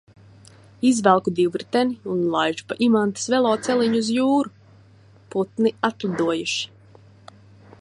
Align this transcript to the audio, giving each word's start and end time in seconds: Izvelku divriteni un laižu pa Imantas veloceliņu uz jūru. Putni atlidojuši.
Izvelku 0.91 1.33
divriteni 1.39 2.13
un 2.13 2.23
laižu 2.35 2.65
pa 2.71 2.77
Imantas 2.87 3.29
veloceliņu 3.33 4.01
uz 4.05 4.09
jūru. 4.15 4.53
Putni 5.35 5.73
atlidojuši. 5.91 7.39